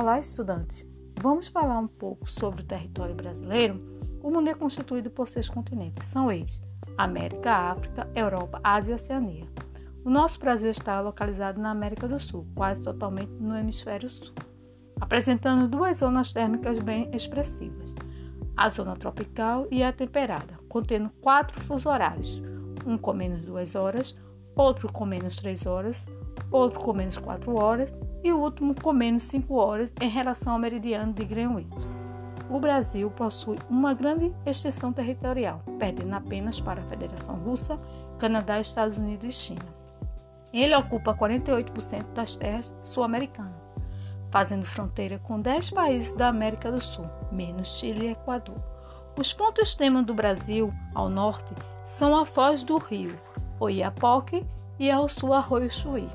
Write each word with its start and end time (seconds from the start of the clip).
Olá, 0.00 0.20
estudantes! 0.20 0.86
Vamos 1.20 1.48
falar 1.48 1.76
um 1.80 1.88
pouco 1.88 2.30
sobre 2.30 2.62
o 2.62 2.64
território 2.64 3.16
brasileiro? 3.16 3.82
O 4.22 4.30
mundo 4.30 4.48
é 4.48 4.54
constituído 4.54 5.10
por 5.10 5.26
seis 5.26 5.50
continentes. 5.50 6.06
São 6.06 6.30
eles: 6.30 6.62
América, 6.96 7.50
África, 7.50 8.08
Europa, 8.14 8.60
Ásia 8.62 8.92
e 8.92 8.94
Oceania. 8.94 9.44
O 10.04 10.08
nosso 10.08 10.38
Brasil 10.38 10.70
está 10.70 11.00
localizado 11.00 11.60
na 11.60 11.72
América 11.72 12.06
do 12.06 12.20
Sul, 12.20 12.46
quase 12.54 12.80
totalmente 12.80 13.32
no 13.40 13.56
hemisfério 13.56 14.08
sul, 14.08 14.32
apresentando 15.00 15.66
duas 15.66 15.98
zonas 15.98 16.32
térmicas 16.32 16.78
bem 16.78 17.10
expressivas: 17.12 17.92
a 18.56 18.68
zona 18.68 18.94
tropical 18.94 19.66
e 19.68 19.82
a 19.82 19.92
temperada, 19.92 20.60
contendo 20.68 21.10
quatro 21.20 21.60
fuso 21.62 21.88
horários, 21.88 22.40
um 22.86 22.96
com 22.96 23.12
menos 23.12 23.44
duas 23.44 23.74
horas, 23.74 24.16
outro 24.54 24.92
com 24.92 25.04
menos 25.04 25.34
três 25.34 25.66
horas, 25.66 26.06
outro 26.52 26.78
com 26.78 26.92
menos 26.92 27.18
quatro 27.18 27.60
horas 27.60 27.90
e 28.28 28.32
o 28.32 28.38
último 28.38 28.74
com 28.74 28.92
menos 28.92 29.22
5 29.24 29.54
horas 29.54 29.92
em 30.00 30.08
relação 30.08 30.52
ao 30.52 30.58
meridiano 30.58 31.12
de 31.12 31.24
Greenwich. 31.24 31.68
O 32.50 32.60
Brasil 32.60 33.10
possui 33.10 33.58
uma 33.68 33.94
grande 33.94 34.32
extensão 34.46 34.92
territorial, 34.92 35.62
perdendo 35.78 36.14
apenas 36.14 36.60
para 36.60 36.80
a 36.80 36.84
Federação 36.84 37.36
Russa, 37.36 37.78
Canadá, 38.18 38.60
Estados 38.60 38.98
Unidos 38.98 39.28
e 39.28 39.32
China. 39.32 39.64
Ele 40.52 40.74
ocupa 40.74 41.14
48% 41.14 42.12
das 42.14 42.36
terras 42.36 42.74
sul-americanas, 42.82 43.60
fazendo 44.30 44.64
fronteira 44.64 45.18
com 45.18 45.40
10 45.40 45.70
países 45.70 46.14
da 46.14 46.28
América 46.28 46.70
do 46.70 46.80
Sul, 46.80 47.06
menos 47.32 47.78
Chile 47.78 48.06
e 48.06 48.10
Equador. 48.12 48.62
Os 49.18 49.32
pontos 49.32 49.68
extremos 49.68 50.04
do 50.04 50.14
Brasil, 50.14 50.72
ao 50.94 51.08
norte, 51.08 51.54
são 51.84 52.16
a 52.16 52.24
foz 52.24 52.62
do 52.62 52.78
rio 52.78 53.18
Oiapoque 53.60 54.46
e 54.78 54.90
ao 54.90 55.08
sul 55.08 55.32
Arroio 55.32 55.70
Chuí. 55.70 56.08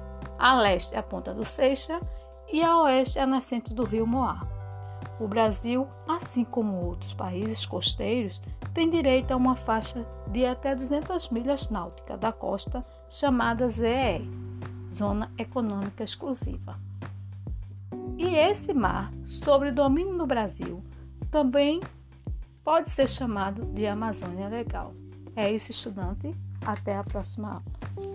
A 0.44 0.56
leste 0.56 0.94
é 0.94 0.98
a 0.98 1.02
Ponta 1.02 1.34
do 1.34 1.46
Seixa 1.46 2.02
e 2.52 2.62
a 2.62 2.78
oeste 2.80 3.18
é 3.18 3.22
a 3.22 3.26
nascente 3.26 3.74
do 3.74 3.86
rio 3.86 4.06
Moá. 4.06 4.46
O 5.18 5.26
Brasil, 5.26 5.88
assim 6.06 6.44
como 6.44 6.84
outros 6.84 7.14
países 7.14 7.66
costeiros, 7.66 8.42
tem 8.74 8.90
direito 8.90 9.32
a 9.32 9.38
uma 9.38 9.56
faixa 9.56 10.06
de 10.28 10.46
até 10.46 10.76
200 10.76 11.30
milhas 11.30 11.70
náuticas 11.70 12.20
da 12.20 12.34
costa 12.34 12.86
chamada 13.10 13.70
ZEE, 13.70 14.30
Zona 14.94 15.32
Econômica 15.38 16.04
Exclusiva. 16.04 16.78
E 18.18 18.36
esse 18.36 18.74
mar, 18.74 19.14
sobre 19.26 19.72
domínio 19.72 20.18
do 20.18 20.28
Brasil, 20.28 20.84
também 21.32 21.80
pode 22.66 22.90
ser 22.90 23.08
chamado 23.08 23.64
de 23.68 23.88
Amazônia 23.88 24.50
Legal. 24.50 24.94
É 25.38 25.50
isso, 25.50 25.72
estudante. 25.72 26.36
Até 26.66 26.98
a 26.98 27.04
próxima 27.06 27.50
aula. 27.50 28.13